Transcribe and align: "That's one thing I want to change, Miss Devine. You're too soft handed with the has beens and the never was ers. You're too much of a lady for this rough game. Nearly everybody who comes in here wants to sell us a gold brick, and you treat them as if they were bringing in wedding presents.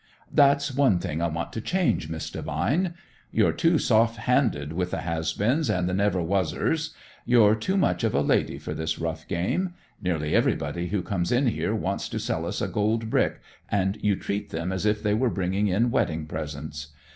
"That's 0.33 0.73
one 0.73 0.97
thing 0.97 1.21
I 1.21 1.27
want 1.27 1.53
to 1.53 1.61
change, 1.61 2.09
Miss 2.09 2.31
Devine. 2.31 2.95
You're 3.31 3.51
too 3.51 3.77
soft 3.77 4.17
handed 4.21 4.73
with 4.73 4.89
the 4.89 5.01
has 5.01 5.31
beens 5.31 5.69
and 5.69 5.87
the 5.87 5.93
never 5.93 6.23
was 6.23 6.55
ers. 6.55 6.95
You're 7.23 7.53
too 7.53 7.77
much 7.77 8.03
of 8.03 8.15
a 8.15 8.21
lady 8.21 8.57
for 8.57 8.73
this 8.73 8.97
rough 8.97 9.27
game. 9.27 9.75
Nearly 10.01 10.33
everybody 10.33 10.87
who 10.87 11.03
comes 11.03 11.31
in 11.31 11.45
here 11.45 11.75
wants 11.75 12.09
to 12.09 12.19
sell 12.19 12.47
us 12.47 12.63
a 12.63 12.67
gold 12.67 13.11
brick, 13.11 13.41
and 13.69 13.99
you 14.01 14.15
treat 14.15 14.49
them 14.49 14.71
as 14.71 14.87
if 14.87 15.03
they 15.03 15.13
were 15.13 15.29
bringing 15.29 15.67
in 15.67 15.91
wedding 15.91 16.25
presents. 16.25 16.87